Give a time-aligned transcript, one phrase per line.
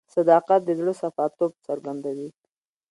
[0.13, 2.29] صداقت د زړه صفا توب څرګندوي.